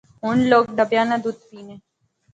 ہُن 0.23 0.37
لوک 0.51 0.65
ڈبیاں 0.77 1.05
نا 1.09 1.17
دُد 1.23 1.37
پینے 1.47 1.75